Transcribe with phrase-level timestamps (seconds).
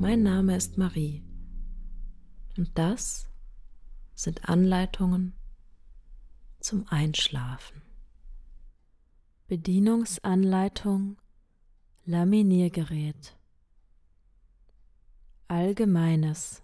[0.00, 1.22] Mein Name ist Marie
[2.56, 3.28] und das
[4.14, 5.34] sind Anleitungen
[6.58, 7.82] zum Einschlafen.
[9.46, 11.18] Bedienungsanleitung
[12.06, 13.36] Laminiergerät
[15.48, 16.62] Allgemeines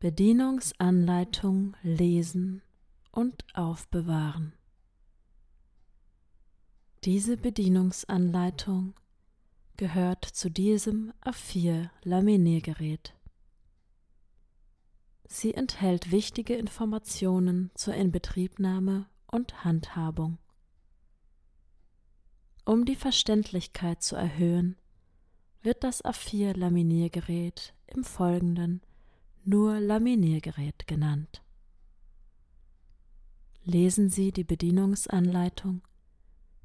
[0.00, 2.60] Bedienungsanleitung lesen
[3.10, 4.52] und aufbewahren.
[7.04, 8.92] Diese Bedienungsanleitung
[9.80, 13.14] gehört zu diesem A4 Laminiergerät.
[15.24, 20.36] Sie enthält wichtige Informationen zur Inbetriebnahme und Handhabung.
[22.66, 24.76] Um die Verständlichkeit zu erhöhen,
[25.62, 28.82] wird das A4 Laminiergerät im Folgenden
[29.44, 31.42] nur Laminiergerät genannt.
[33.64, 35.80] Lesen Sie die Bedienungsanleitung,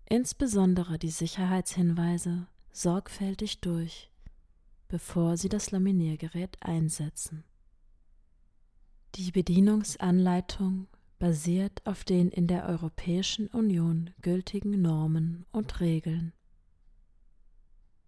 [0.04, 4.12] insbesondere die Sicherheitshinweise, sorgfältig durch,
[4.90, 7.46] bevor Sie das Laminiergerät einsetzen.
[9.16, 10.88] Die Bedienungsanleitung
[11.18, 16.34] basiert auf den in der Europäischen Union gültigen Normen und Regeln.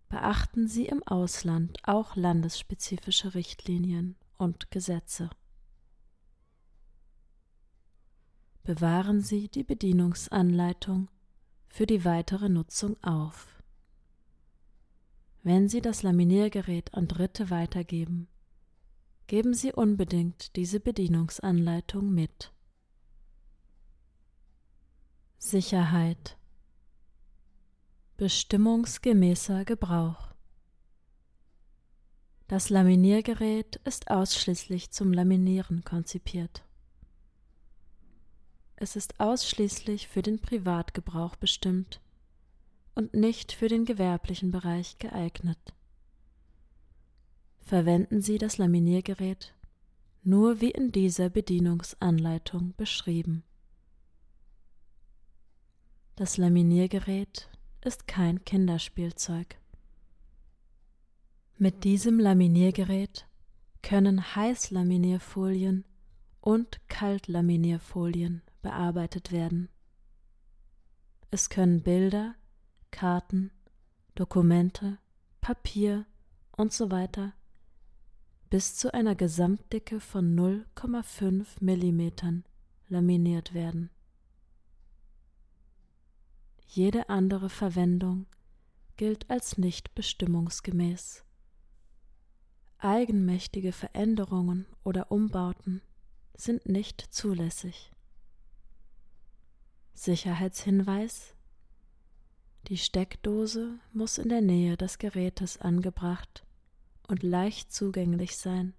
[0.09, 5.29] Beachten Sie im Ausland auch landesspezifische Richtlinien und Gesetze.
[8.63, 11.07] Bewahren Sie die Bedienungsanleitung
[11.69, 13.56] für die weitere Nutzung auf.
[15.47, 18.27] Wenn Sie das Laminiergerät an Dritte weitergeben,
[19.27, 22.51] geben Sie unbedingt diese Bedienungsanleitung mit.
[25.37, 26.37] Sicherheit
[28.17, 30.33] Bestimmungsgemäßer Gebrauch
[32.49, 36.65] das Laminiergerät ist ausschließlich zum Laminieren konzipiert.
[38.75, 42.01] Es ist ausschließlich für den Privatgebrauch bestimmt
[42.97, 45.59] und nicht für den gewerblichen Bereich geeignet.
[47.59, 49.53] Verwenden Sie das Laminiergerät
[50.23, 53.43] nur wie in dieser Bedienungsanleitung beschrieben.
[56.15, 57.51] Das Laminiergerät
[57.85, 59.59] ist kein Kinderspielzeug.
[61.59, 63.27] Mit diesem Laminiergerät
[63.83, 65.85] können Heißlaminierfolien
[66.41, 69.69] und Kaltlaminierfolien bearbeitet werden.
[71.29, 72.33] Es können Bilder,
[72.97, 73.51] Karten,
[74.15, 74.97] Dokumente,
[75.39, 76.07] Papier
[76.53, 77.35] und so weiter
[78.49, 82.41] bis zu einer Gesamtdicke von 0,5 mm
[82.87, 83.91] laminiert werden.
[86.65, 88.25] Jede andere Verwendung
[88.95, 91.23] gilt als nicht bestimmungsgemäß.
[92.79, 95.83] Eigenmächtige Veränderungen oder Umbauten
[96.35, 97.91] sind nicht zulässig.
[99.93, 101.36] Sicherheitshinweis
[102.67, 106.45] Die Steckdose muss in der Nähe des Gerätes angebracht
[107.07, 108.73] und leicht zugänglich sein.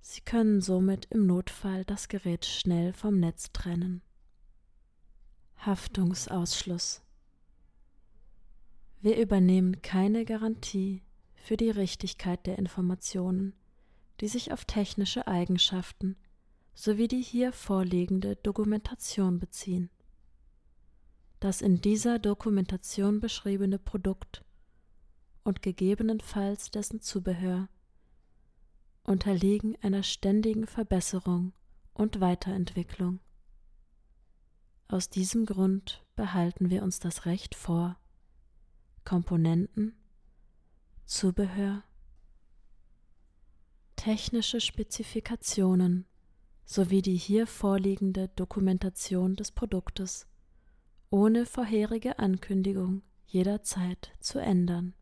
[0.00, 4.02] Sie können somit im Notfall das Gerät schnell vom Netz trennen.
[5.58, 7.00] Haftungsausschluss
[9.00, 11.02] Wir übernehmen keine Garantie
[11.36, 13.54] für die Richtigkeit der Informationen,
[14.20, 16.16] die sich auf technische Eigenschaften
[16.74, 19.90] sowie die hier vorliegende Dokumentation beziehen.
[21.44, 24.42] Das in dieser Dokumentation beschriebene Produkt
[25.42, 27.68] und gegebenenfalls dessen Zubehör
[29.02, 31.52] unterliegen einer ständigen Verbesserung
[31.92, 33.20] und Weiterentwicklung.
[34.88, 37.98] Aus diesem Grund behalten wir uns das Recht vor,
[39.04, 39.94] Komponenten
[41.04, 41.82] Zubehör,
[43.96, 46.06] technische Spezifikationen
[46.64, 50.26] sowie die hier vorliegende Dokumentation des Produktes
[51.14, 54.94] ohne vorherige Ankündigung jederzeit zu ändern.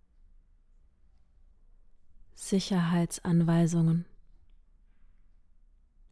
[2.35, 4.05] Sicherheitsanweisungen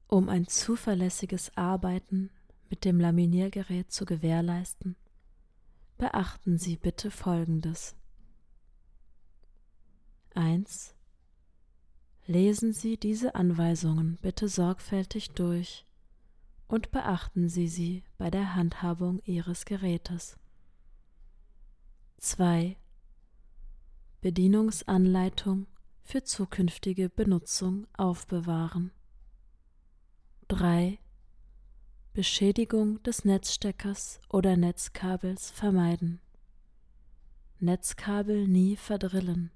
[0.07, 2.31] Um ein zuverlässiges Arbeiten
[2.71, 4.97] mit dem Laminiergerät zu gewährleisten,
[5.99, 7.95] beachten Sie bitte Folgendes.
[10.35, 10.95] 1.
[12.25, 15.85] Lesen Sie diese Anweisungen bitte sorgfältig durch
[16.71, 20.39] und beachten Sie sie bei der Handhabung Ihres Gerätes.
[22.19, 22.77] 2.
[24.21, 25.67] Bedienungsanleitung
[26.05, 28.93] für zukünftige Benutzung aufbewahren.
[30.47, 31.01] 3.
[32.13, 36.21] Beschädigung des Netzsteckers oder Netzkabels vermeiden.
[37.59, 39.51] Netzkabel nie verdrillen.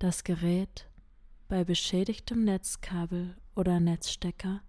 [0.00, 0.90] Das Gerät
[1.46, 4.60] bei beschädigtem Netzkabel oder Netzstecker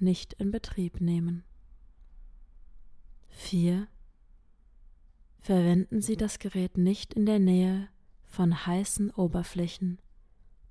[0.00, 1.44] nicht in Betrieb nehmen.
[3.28, 3.88] 4.
[5.38, 7.88] Verwenden Sie das Gerät nicht in der Nähe
[8.24, 10.00] von heißen Oberflächen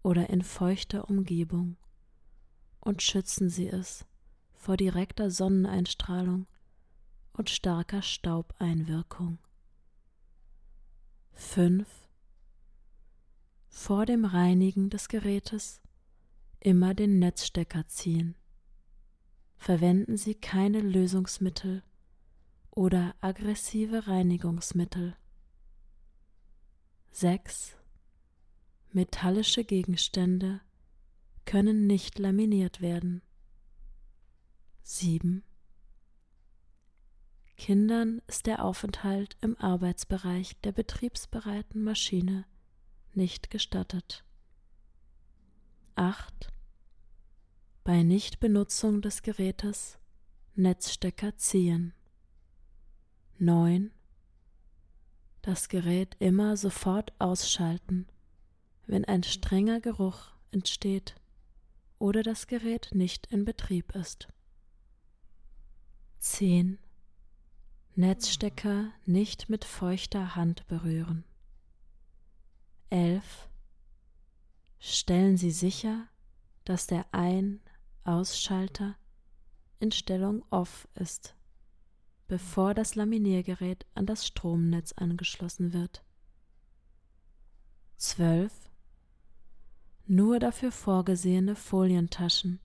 [0.04, 1.78] oder in feuchter Umgebung
[2.80, 4.06] und schützen Sie es
[4.54, 6.48] vor direkter Sonneneinstrahlung
[7.34, 9.40] und starker Staubeinwirkung.
[11.34, 11.88] 5.
[13.68, 15.82] Vor dem Reinigen des Gerätes
[16.60, 18.36] immer den Netzstecker ziehen.
[19.58, 21.84] Verwenden Sie keine Lösungsmittel
[22.72, 25.16] oder aggressive Reinigungsmittel.
[27.12, 27.76] 6.
[28.92, 30.62] Metallische Gegenstände
[31.46, 33.22] können nicht laminiert werden.
[34.84, 35.44] 7.
[37.58, 42.46] Kindern ist der Aufenthalt im Arbeitsbereich der betriebsbereiten Maschine
[43.14, 44.24] nicht gestattet.
[45.96, 46.54] 8.
[47.88, 49.98] Bei Nichtbenutzung des Gerätes
[50.56, 51.94] Netzstecker ziehen.
[53.40, 53.92] 9.
[55.42, 58.06] Das Gerät immer sofort ausschalten,
[58.88, 61.16] wenn ein strenger Geruch entsteht
[61.98, 64.28] oder das Gerät nicht in Betrieb ist.
[66.20, 66.80] 10.
[67.96, 71.24] Netzstecker nicht mit feuchter Hand berühren.
[72.90, 73.48] 11.
[74.78, 76.10] Stellen Sie sicher,
[76.66, 77.06] dass der
[78.08, 78.96] Ein-Ausschalter
[79.80, 81.36] in Stellung Off ist,
[82.30, 86.06] bevor das Laminiergerät an das Stromnetz angeschlossen wird.
[87.98, 88.54] 12
[90.06, 92.62] nur dafür vorgesehene Folientaschen,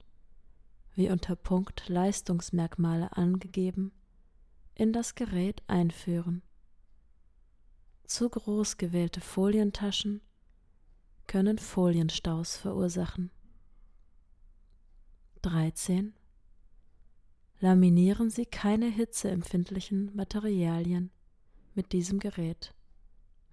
[0.94, 3.90] wie unter Punkt Leistungsmerkmale angegeben,
[4.76, 6.42] in das Gerät einführen.
[8.04, 10.20] Zu groß gewählte Folientaschen
[11.26, 13.32] können Folienstaus verursachen.
[15.42, 16.14] 13.
[17.58, 21.10] Laminieren Sie keine hitzeempfindlichen Materialien
[21.74, 22.74] mit diesem Gerät,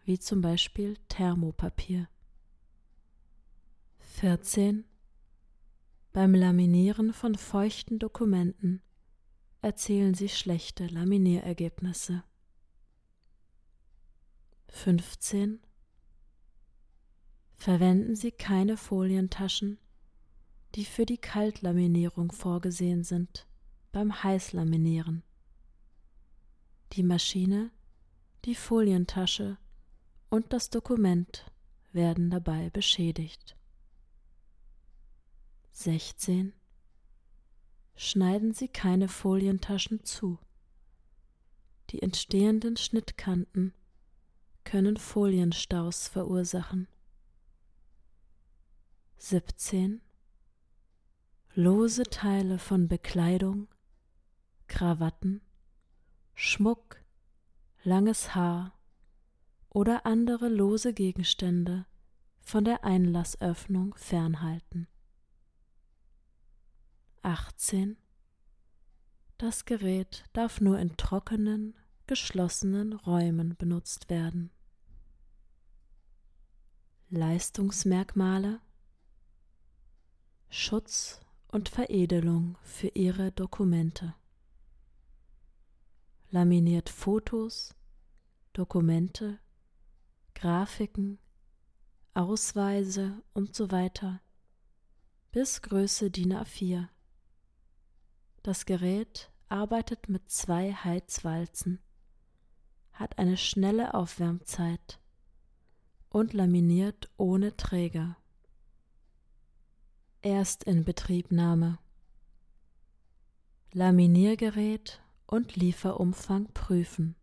[0.05, 2.07] wie zum Beispiel Thermopapier.
[3.99, 4.85] 14.
[6.11, 8.81] Beim Laminieren von feuchten Dokumenten
[9.61, 12.23] erzielen Sie schlechte Laminierergebnisse.
[14.69, 15.59] 15.
[17.55, 19.79] Verwenden Sie keine Folientaschen,
[20.75, 23.47] die für die Kaltlaminierung vorgesehen sind,
[23.91, 25.23] beim Heißlaminieren.
[26.93, 27.71] Die Maschine,
[28.45, 29.57] die Folientasche
[30.29, 31.51] und das Dokument
[31.91, 33.55] werden dabei beschädigt.
[35.71, 36.53] 16.
[37.95, 40.39] Schneiden Sie keine Folientaschen zu.
[41.89, 43.73] Die entstehenden Schnittkanten
[44.63, 46.87] können Folienstaus verursachen.
[49.17, 50.01] 17.
[51.61, 53.67] Lose Teile von Bekleidung,
[54.69, 55.41] Krawatten,
[56.33, 57.03] Schmuck,
[57.83, 58.79] langes Haar
[59.67, 61.85] oder andere lose Gegenstände
[62.39, 64.87] von der Einlassöffnung fernhalten.
[67.23, 67.97] 18.
[69.37, 71.75] Das Gerät darf nur in trockenen,
[72.07, 74.49] geschlossenen Räumen benutzt werden.
[77.09, 78.61] Leistungsmerkmale
[80.47, 84.15] Schutz und Veredelung für Ihre Dokumente.
[86.31, 87.75] Laminiert Fotos,
[88.53, 89.39] Dokumente,
[90.35, 91.19] Grafiken,
[92.13, 94.21] Ausweise und so weiter
[95.31, 96.87] bis Größe DIN A4
[98.43, 101.79] das Gerät arbeitet mit zwei Heizwalzen,
[102.93, 104.99] hat eine schnelle Aufwärmzeit
[106.09, 108.17] und laminiert ohne Träger.
[110.21, 111.79] Erstinbetriebnahme
[113.71, 117.15] Laminiergerät und Lieferumfang prüfen.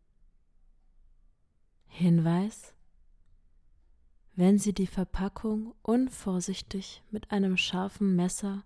[1.88, 2.74] Hinweis
[4.34, 8.64] Wenn Sie die Verpackung unvorsichtig mit einem scharfen Messer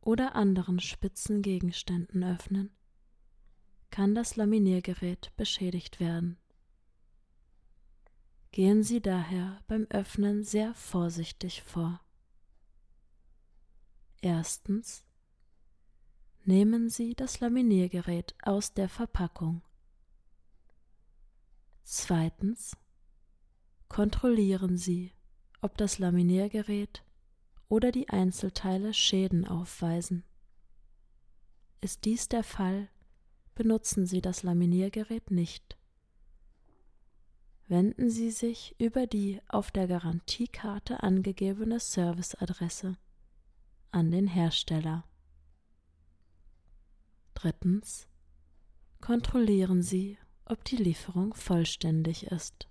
[0.00, 2.70] oder anderen spitzen Gegenständen öffnen,
[3.90, 6.38] kann das Laminiergerät beschädigt werden.
[8.50, 12.00] Gehen Sie daher beim Öffnen sehr vorsichtig vor.
[14.20, 15.04] Erstens
[16.44, 19.62] Nehmen Sie das Laminiergerät aus der Verpackung.
[21.84, 22.76] Zweitens
[23.88, 25.12] Kontrollieren Sie,
[25.60, 27.04] ob das Laminiergerät
[27.68, 30.24] oder die Einzelteile Schäden aufweisen.
[31.80, 32.88] Ist dies der Fall,
[33.54, 35.78] benutzen Sie das Laminiergerät nicht.
[37.68, 42.96] Wenden Sie sich über die auf der Garantiekarte angegebene Serviceadresse
[43.90, 45.04] an den Hersteller.
[47.34, 48.08] Drittens.
[49.00, 52.68] Kontrollieren Sie, ob die Lieferung vollständig ist.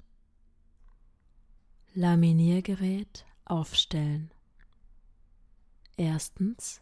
[1.94, 4.32] Laminiergerät aufstellen.
[5.96, 6.82] Erstens.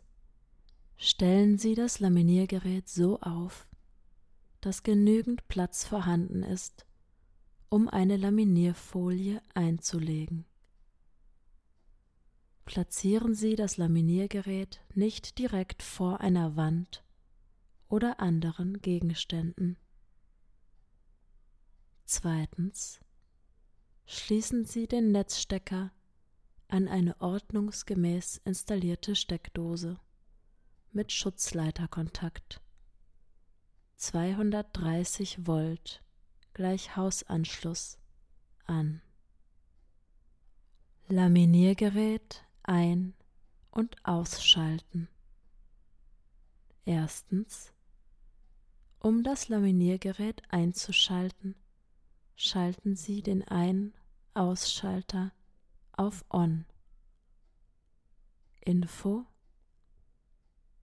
[0.97, 3.67] Stellen Sie das Laminiergerät so auf,
[4.61, 6.85] dass genügend Platz vorhanden ist,
[7.69, 10.45] um eine Laminierfolie einzulegen.
[12.65, 17.03] Platzieren Sie das Laminiergerät nicht direkt vor einer Wand
[17.87, 19.77] oder anderen Gegenständen.
[22.05, 22.99] Zweitens.
[24.07, 25.91] Schließen Sie den Netzstecker
[26.67, 29.99] an eine ordnungsgemäß installierte Steckdose
[30.91, 32.61] mit Schutzleiterkontakt.
[33.95, 36.03] 230 Volt
[36.53, 37.99] gleich Hausanschluss
[38.65, 39.01] an.
[41.07, 43.13] Laminiergerät ein-
[43.71, 45.07] und ausschalten.
[46.85, 47.73] Erstens.
[48.99, 51.55] Um das Laminiergerät einzuschalten,
[52.35, 55.31] schalten Sie den Ein-Ausschalter
[55.93, 56.65] auf On.
[58.61, 59.25] Info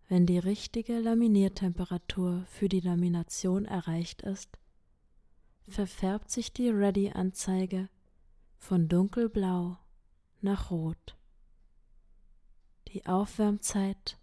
[0.09, 4.57] Wenn die richtige Laminiertemperatur für die Lamination erreicht ist,
[5.69, 7.89] verfärbt sich die Ready-Anzeige
[8.59, 9.79] von dunkelblau
[10.41, 11.17] nach rot.
[12.92, 14.18] Die Aufwärmzeit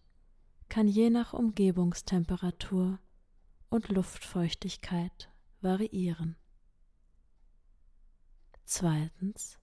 [0.67, 2.99] kann je nach Umgebungstemperatur
[3.69, 6.35] und Luftfeuchtigkeit variieren.
[8.65, 9.57] Zweitens.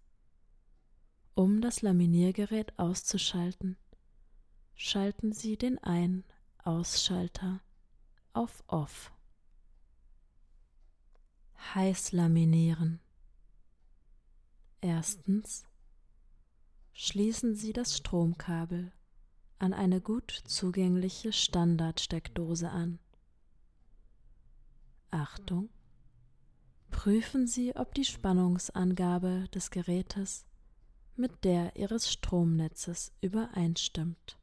[1.35, 3.77] Um das Laminiergerät auszuschalten,
[4.75, 7.61] schalten Sie den Ein-Ausschalter
[8.33, 9.13] auf Off.
[11.77, 12.99] Heiß laminieren.
[14.81, 15.65] Erstens.
[16.99, 18.91] Schließen Sie das Stromkabel
[19.59, 22.99] an eine gut zugängliche Standardsteckdose an.
[25.11, 25.69] Achtung!
[26.89, 30.47] Prüfen Sie, ob die Spannungsangabe des Gerätes
[31.17, 34.39] mit der Ihres Stromnetzes übereinstimmt.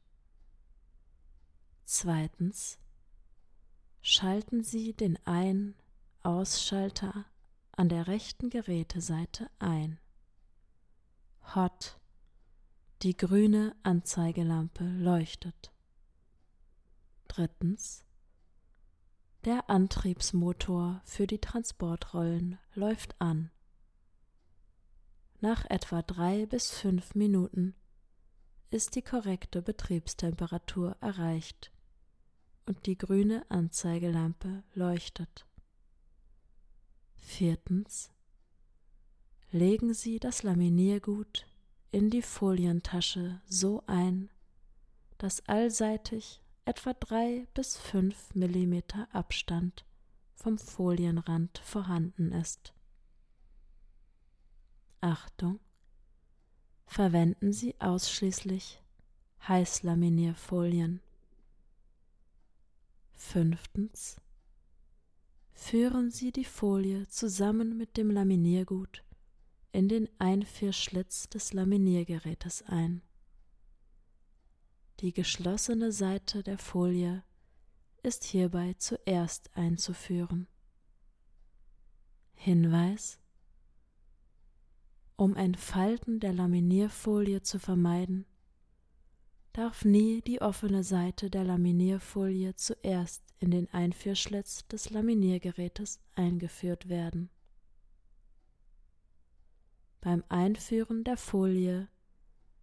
[1.82, 2.78] Zweitens.
[4.00, 7.24] Schalten Sie den Ein-Ausschalter
[7.72, 9.98] an der rechten Geräteseite ein.
[11.56, 11.98] Hot
[13.02, 15.72] die grüne Anzeigelampe leuchtet.
[17.28, 18.04] Drittens.
[19.44, 23.50] Der Antriebsmotor für die Transportrollen läuft an.
[25.40, 27.74] Nach etwa drei bis fünf Minuten
[28.70, 31.70] ist die korrekte Betriebstemperatur erreicht
[32.66, 35.46] und die grüne Anzeigelampe leuchtet.
[37.16, 38.10] Viertens.
[39.50, 41.46] Legen Sie das Laminiergut
[41.94, 44.28] in die Folientasche so ein,
[45.16, 49.84] dass allseitig etwa drei bis fünf Millimeter Abstand
[50.34, 52.74] vom Folienrand vorhanden ist.
[55.00, 55.60] Achtung!
[56.84, 58.82] Verwenden Sie ausschließlich
[59.46, 61.00] Heißlaminierfolien.
[63.12, 64.16] Fünftens.
[65.52, 69.03] Führen Sie die Folie zusammen mit dem Laminiergut
[69.74, 73.02] in den Einführschlitz des Laminiergerätes ein.
[75.00, 77.24] Die geschlossene Seite der Folie
[78.04, 80.46] ist hierbei zuerst einzuführen.
[82.34, 83.18] Hinweis
[85.16, 88.26] Um ein Falten der Laminierfolie zu vermeiden,
[89.54, 97.28] darf nie die offene Seite der Laminierfolie zuerst in den Einführschlitz des Laminiergerätes eingeführt werden.
[100.04, 101.88] Beim Einführen der Folie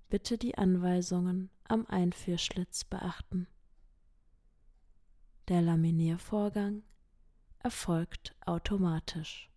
[0.09, 3.47] bitte die Anweisungen am Einführschlitz beachten.
[5.47, 6.83] Der Laminiervorgang
[7.57, 9.49] erfolgt automatisch.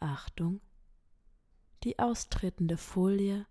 [0.00, 0.60] Achtung!
[1.84, 3.46] Die austretende Folie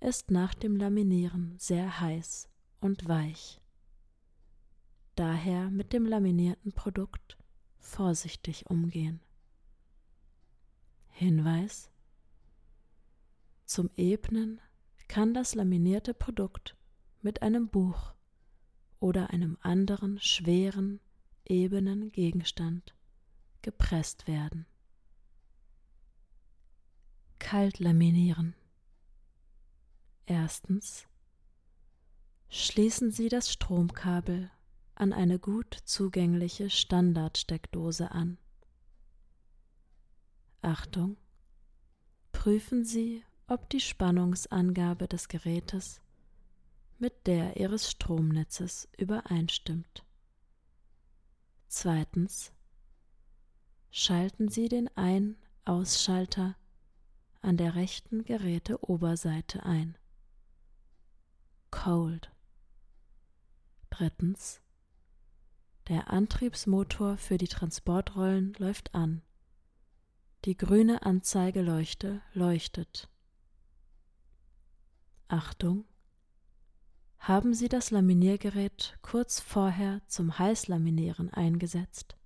[0.00, 2.48] ist nach dem Laminieren sehr heiß
[2.78, 3.60] und weich.
[5.16, 7.36] Daher mit dem laminierten Produkt
[7.78, 9.18] vorsichtig umgehen.
[11.08, 11.90] Hinweis
[13.66, 14.60] zum Ebnen
[15.08, 16.76] kann das laminierte Produkt
[17.20, 18.14] mit einem Buch
[19.00, 21.00] oder einem anderen schweren,
[21.44, 22.94] ebenen Gegenstand
[23.62, 24.66] gepresst werden.
[27.38, 28.54] Kalt laminieren.
[30.26, 31.06] Erstens.
[32.48, 34.50] Schließen Sie das Stromkabel
[34.94, 38.38] an eine gut zugängliche Standardsteckdose an.
[40.62, 41.16] Achtung!
[42.32, 46.00] Prüfen Sie, ob die Spannungsangabe des Gerätes
[46.98, 50.04] mit der Ihres Stromnetzes übereinstimmt.
[51.68, 52.52] Zweitens.
[53.90, 56.56] Schalten Sie den Ein-Ausschalter
[57.40, 59.96] an der rechten Geräteoberseite ein.
[61.70, 62.32] Cold.
[63.90, 64.60] Drittens.
[65.88, 69.22] Der Antriebsmotor für die Transportrollen läuft an.
[70.44, 73.08] Die grüne Anzeigeleuchte leuchtet.
[75.28, 75.84] Achtung!
[77.18, 82.16] Haben Sie das Laminiergerät kurz vorher zum Heißlaminieren eingesetzt,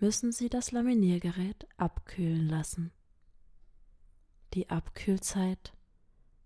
[0.00, 2.92] müssen Sie das Laminiergerät abkühlen lassen.
[4.54, 5.72] Die Abkühlzeit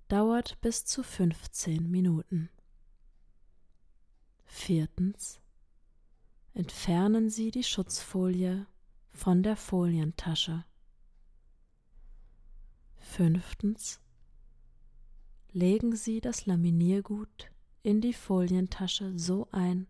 [0.08, 2.50] dauert bis zu 15 Minuten.
[4.44, 5.40] Viertens.
[6.52, 8.66] Entfernen Sie die Schutzfolie
[9.10, 10.64] von der Folientasche.
[12.96, 14.00] Fünftens.
[15.52, 17.50] Legen Sie das Laminiergut
[17.82, 19.86] in die Folientasche so ein,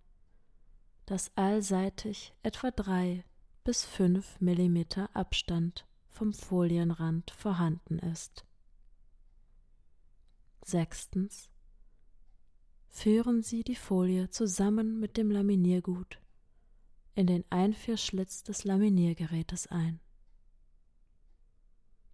[1.04, 3.24] dass allseitig etwa drei
[3.64, 8.44] bis fünf Millimeter Abstand vom Folienrand vorhanden ist.
[10.64, 11.50] Sechstens.
[12.88, 16.20] Führen Sie die Folie zusammen mit dem Laminiergut
[17.14, 20.00] in den Einführschlitz des Laminiergerätes ein.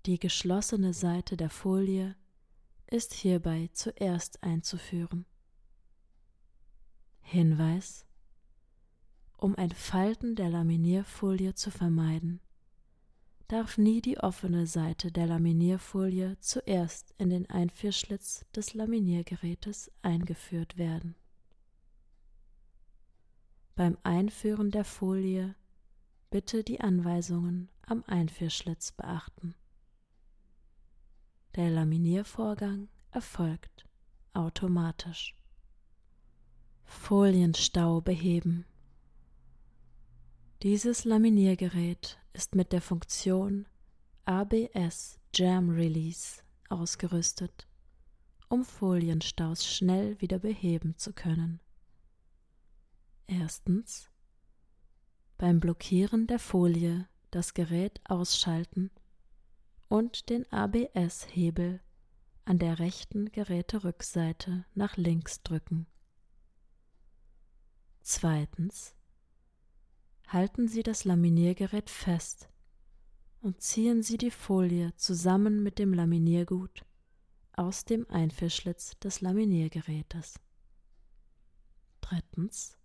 [0.06, 2.16] Die geschlossene Seite der Folie
[2.94, 5.26] ist hierbei zuerst einzuführen.
[7.22, 8.06] Hinweis
[9.36, 12.40] Um ein Falten der Laminierfolie zu vermeiden,
[13.48, 21.16] darf nie die offene Seite der Laminierfolie zuerst in den Einführschlitz des Laminiergerätes eingeführt werden.
[23.75, 25.56] Beim Einführen der Folie
[26.30, 29.56] bitte die Anweisungen am Einführschlitz beachten.
[31.56, 33.86] Der Laminiervorgang erfolgt
[34.32, 35.36] automatisch.
[36.82, 38.67] Folienstau beheben.
[40.64, 43.67] Dieses Laminiergerät ist mit der Funktion
[44.25, 47.69] ABS Jam Release ausgerüstet,
[48.49, 51.60] um Folienstaus schnell wieder beheben zu können.
[53.28, 54.10] Erstens
[55.38, 58.90] beim Blockieren der Folie das Gerät ausschalten
[59.88, 61.80] und den ABS-Hebel
[62.44, 65.86] an der rechten Geräterückseite nach links drücken.
[68.02, 68.94] Zweitens.
[70.28, 72.49] Halten Sie das Laminiergerät fest
[73.40, 76.84] und ziehen Sie die Folie zusammen mit dem Laminiergut
[77.52, 80.40] aus dem Einführschlitz des Laminiergerätes.
[82.00, 82.76] Drittens.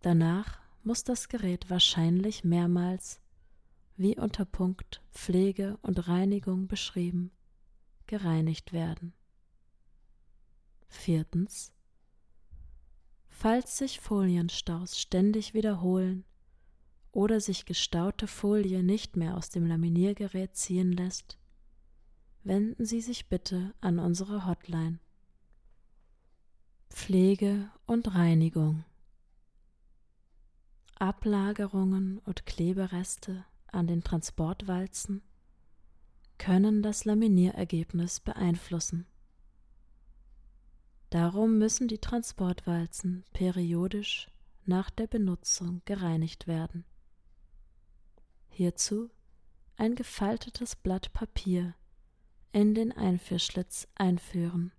[0.00, 3.21] Danach muss das Gerät wahrscheinlich mehrmals
[3.96, 7.30] wie unter Punkt Pflege und Reinigung beschrieben,
[8.06, 9.12] gereinigt werden.
[10.88, 11.72] Viertens.
[13.28, 16.24] Falls sich Folienstaus ständig wiederholen
[17.10, 21.38] oder sich gestaute Folie nicht mehr aus dem Laminiergerät ziehen lässt,
[22.44, 24.98] wenden Sie sich bitte an unsere Hotline.
[26.90, 28.84] Pflege und Reinigung
[31.02, 35.22] Ablagerungen und Klebereste an den Transportwalzen
[36.38, 39.06] können das Laminierergebnis beeinflussen.
[41.10, 44.28] Darum müssen die Transportwalzen periodisch
[44.64, 46.84] nach der Benutzung gereinigt werden.
[48.48, 49.10] Hierzu
[49.76, 51.74] ein gefaltetes Blatt Papier
[52.52, 54.72] in den Einführschlitz einführen.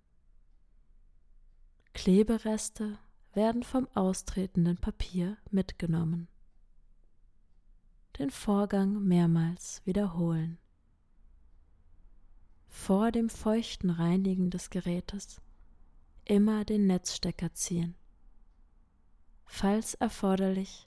[1.92, 2.98] Klebereste
[3.32, 6.28] werden vom austretenden Papier mitgenommen
[8.18, 10.58] den Vorgang mehrmals wiederholen.
[12.68, 15.40] Vor dem feuchten Reinigen des Gerätes
[16.24, 17.96] immer den Netzstecker ziehen.
[19.44, 20.86] Falls erforderlich,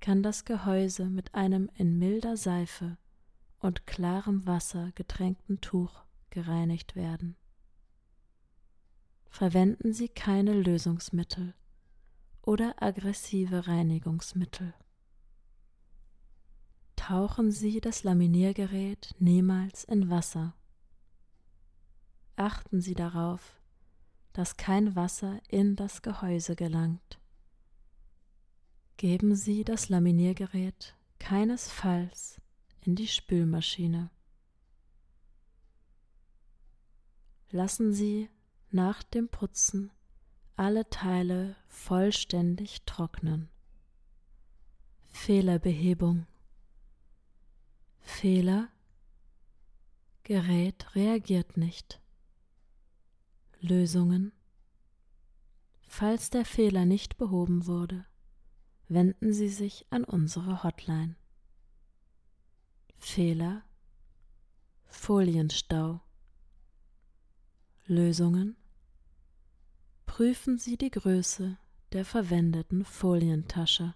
[0.00, 2.98] kann das Gehäuse mit einem in milder Seife
[3.58, 7.36] und klarem Wasser getränkten Tuch gereinigt werden.
[9.28, 11.54] Verwenden Sie keine Lösungsmittel
[12.42, 14.74] oder aggressive Reinigungsmittel
[17.08, 20.54] tauchen Sie das Laminiergerät niemals in Wasser.
[22.36, 23.62] Achten Sie darauf,
[24.34, 27.18] dass kein Wasser in das Gehäuse gelangt.
[28.98, 32.42] Geben Sie das Laminiergerät keinesfalls
[32.84, 34.10] in die Spülmaschine.
[37.50, 38.28] lassen Sie
[38.70, 39.90] nach dem Putzen
[40.56, 43.48] alle Teile vollständig trocknen.
[45.06, 46.26] Fehlerbehebung
[48.08, 48.68] Fehler
[50.24, 52.00] Gerät reagiert nicht.
[53.60, 54.32] Lösungen
[55.86, 58.06] Falls der Fehler nicht behoben wurde,
[58.88, 61.14] wenden Sie sich an unsere Hotline.
[62.96, 63.62] Fehler
[64.86, 66.00] Folienstau
[67.86, 68.56] Lösungen
[70.06, 71.56] Prüfen Sie die Größe
[71.92, 73.94] der verwendeten Folientasche.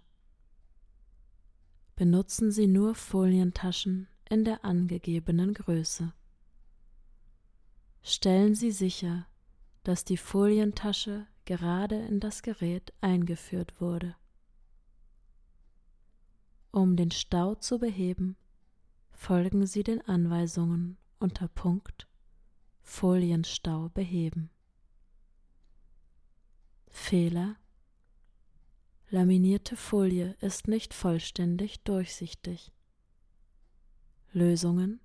[2.03, 6.13] Benutzen Sie nur Folientaschen in der angegebenen Größe.
[8.03, 9.29] Stellen Sie sicher,
[9.85, 14.17] dass die Folientasche gerade in das Gerät eingeführt wurde.
[16.73, 18.37] Um den Stau zu beheben,
[19.13, 22.09] folgen Sie den Anweisungen unter Punkt
[22.81, 24.51] Folienstau beheben.
[26.89, 27.55] Fehler
[29.15, 32.73] Laminierte Folie ist nicht vollständig durchsichtig.
[34.33, 35.01] Lösungen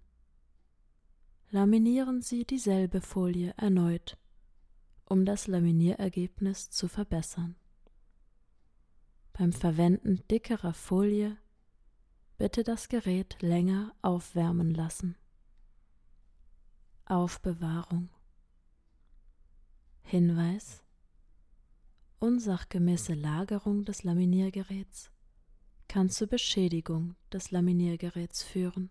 [1.50, 4.18] Laminieren Sie dieselbe Folie erneut,
[5.04, 7.58] um das Laminierergebnis zu verbessern.
[9.34, 11.36] Beim Verwenden dickerer Folie
[12.38, 15.18] bitte das Gerät länger aufwärmen lassen.
[17.04, 18.08] Aufbewahrung
[20.04, 20.87] Hinweis
[22.20, 25.12] Unsachgemäße Lagerung des Laminiergeräts
[25.88, 28.90] kann zur Beschädigung des Laminiergeräts führen.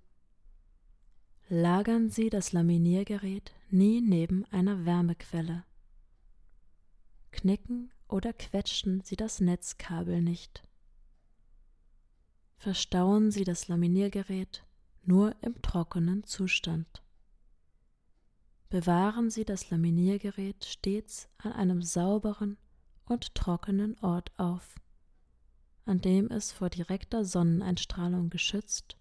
[1.49, 5.65] Lagern Sie das Laminiergerät nie neben einer Wärmequelle.
[7.33, 10.63] Knicken oder quetschen Sie das Netzkabel nicht.
[12.59, 14.65] Verstauen Sie das Laminiergerät
[15.03, 17.03] nur im trockenen Zustand.
[18.69, 22.57] Bewahren Sie das Laminiergerät stets an einem sauberen
[23.07, 24.75] und trockenen Ort auf,
[25.85, 28.97] an dem es vor direkter Sonneneinstrahlung geschützt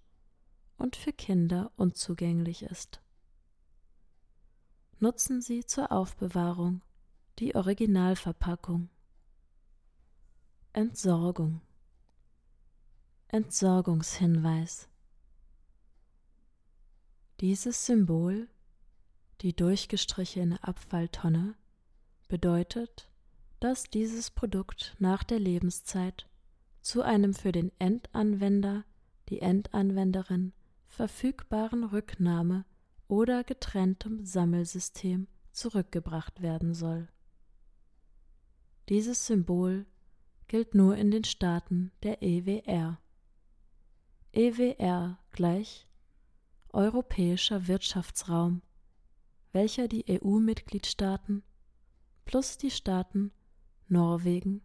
[0.78, 3.02] und für Kinder unzugänglich ist.
[5.00, 6.82] Nutzen Sie zur Aufbewahrung
[7.40, 8.90] die Originalverpackung.
[10.72, 11.62] Entsorgung
[13.28, 14.88] Entsorgungshinweis
[17.42, 18.48] Dieses Symbol,
[19.42, 21.56] die durchgestrichene Abfalltonne,
[22.30, 23.10] bedeutet,
[23.66, 26.30] dass dieses Produkt nach der Lebenszeit
[26.82, 28.86] zu einem für den Endanwender,
[29.28, 30.54] die Endanwenderin
[30.86, 32.64] verfügbaren Rücknahme
[33.08, 37.08] oder getrenntem Sammelsystem zurückgebracht werden soll.
[38.88, 39.88] Dieses Symbol
[40.48, 43.00] gilt nur in den Staaten der EWR.
[44.32, 45.88] EWR gleich
[46.70, 48.62] Europäischer Wirtschaftsraum,
[49.54, 51.42] welcher die EU-Mitgliedstaaten
[52.26, 53.32] plus die Staaten
[53.88, 54.62] Norwegen,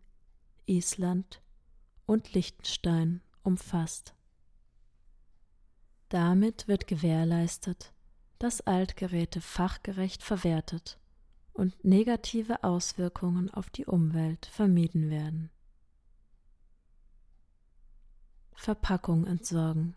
[0.67, 1.43] Island
[2.07, 4.15] und Liechtenstein umfasst.
[6.09, 7.93] Damit wird gewährleistet,
[8.39, 10.99] dass Altgeräte fachgerecht verwertet
[11.53, 15.51] und negative Auswirkungen auf die Umwelt vermieden werden.
[18.55, 19.97] Verpackung entsorgen.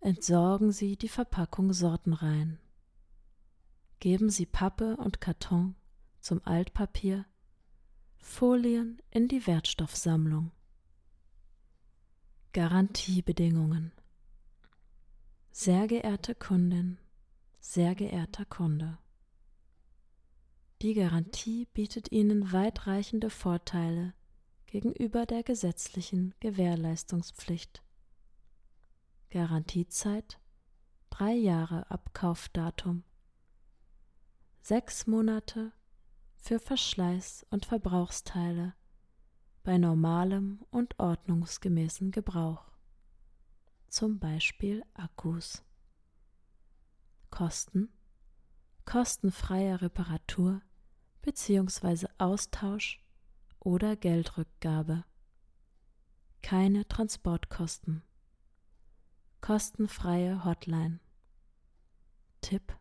[0.00, 2.58] Entsorgen Sie die Verpackung sortenrein.
[4.00, 5.74] Geben Sie Pappe und Karton
[6.20, 7.26] zum Altpapier,
[8.18, 10.50] Folien in die Wertstoffsammlung.
[12.52, 13.92] Garantiebedingungen
[15.50, 16.98] sehr geehrte Kundin,
[17.58, 18.98] sehr geehrter Kunde,
[20.82, 24.14] die Garantie bietet Ihnen weitreichende Vorteile
[24.66, 27.82] gegenüber der gesetzlichen Gewährleistungspflicht.
[29.30, 30.38] Garantiezeit
[31.10, 33.02] drei Jahre ab Kaufdatum,
[34.60, 35.72] sechs Monate
[36.38, 38.74] für Verschleiß und Verbrauchsteile
[39.62, 42.68] bei normalem und ordnungsgemäßen Gebrauch
[43.88, 45.64] zum Beispiel Akkus.
[47.30, 47.90] Kosten
[48.84, 50.62] kostenfreie Reparatur
[51.20, 52.06] bzw.
[52.16, 53.04] Austausch
[53.60, 55.04] oder Geldrückgabe.
[56.40, 58.02] Keine Transportkosten.
[59.42, 61.00] Kostenfreie Hotline.
[62.40, 62.74] Tipp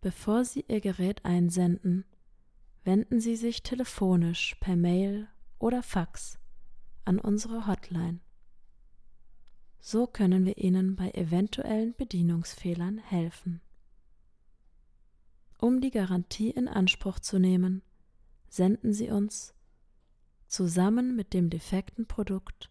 [0.00, 2.04] Bevor Sie Ihr Gerät einsenden,
[2.88, 6.38] wenden Sie sich telefonisch per Mail oder Fax
[7.04, 8.20] an unsere Hotline
[9.80, 13.60] so können wir Ihnen bei eventuellen Bedienungsfehlern helfen.
[15.58, 17.82] Um die Garantie in Anspruch zu nehmen,
[18.48, 19.54] senden Sie uns
[20.46, 22.70] zusammen mit dem defekten Produkt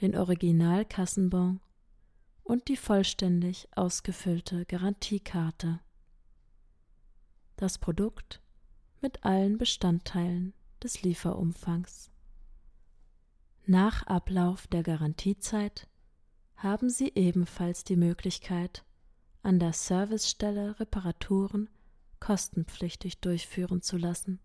[0.00, 1.60] den Originalkassenbon
[2.42, 5.80] und die vollständig ausgefüllte Garantiekarte.
[7.56, 8.42] das Produkt
[9.02, 12.10] mit allen Bestandteilen des Lieferumfangs.
[13.66, 15.88] Nach Ablauf der Garantiezeit
[16.56, 18.84] haben Sie ebenfalls die Möglichkeit,
[19.42, 21.68] an der Servicestelle Reparaturen
[22.20, 24.40] kostenpflichtig durchführen zu lassen.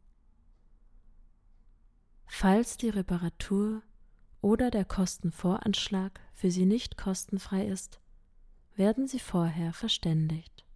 [2.26, 3.84] Falls die Reparatur
[4.42, 8.00] oder der Kostenvoranschlag für Sie nicht kostenfrei ist,
[8.76, 10.67] werden Sie vorher verständigt.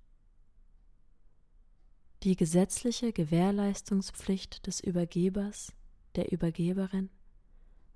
[2.23, 5.73] Die gesetzliche Gewährleistungspflicht des Übergebers,
[6.15, 7.09] der Übergeberin,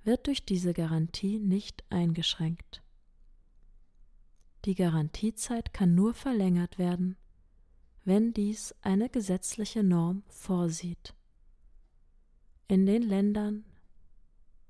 [0.02, 2.82] wird durch diese Garantie nicht eingeschränkt.
[4.64, 7.16] Die Garantiezeit kann nur verlängert werden,
[8.04, 11.14] wenn dies eine gesetzliche Norm vorsieht.
[12.66, 13.64] In den Ländern,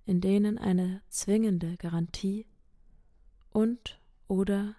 [0.04, 2.46] in denen eine zwingende Garantie
[3.50, 4.76] und oder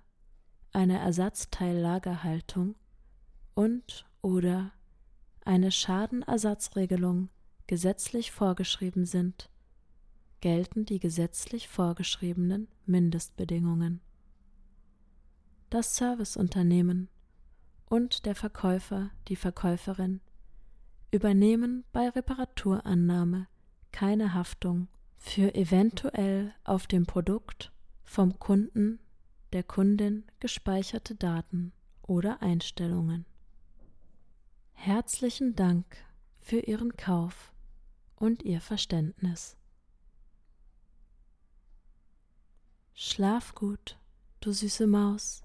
[0.72, 2.76] eine Ersatzteillagerhaltung
[3.56, 4.74] und oder
[5.46, 7.30] eine Schadenersatzregelung
[7.66, 9.50] gesetzlich vorgeschrieben sind,
[10.42, 14.02] gelten die gesetzlich vorgeschriebenen Mindestbedingungen.
[15.70, 17.08] Das Serviceunternehmen
[17.86, 20.20] und der Verkäufer, die Verkäuferin
[21.12, 23.48] übernehmen bei Reparaturannahme
[23.94, 27.72] keine Haftung für eventuell auf dem Produkt
[28.04, 29.00] vom Kunden,
[29.54, 33.26] der Kundin gespeicherte Daten oder Einstellungen.
[34.80, 35.86] Herzlichen Dank
[36.40, 37.52] für Ihren Kauf
[38.16, 39.58] und Ihr Verständnis.
[42.94, 43.98] Schlaf gut,
[44.40, 45.44] du süße Maus.